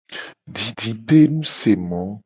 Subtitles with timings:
[0.55, 2.01] Didipenusemo.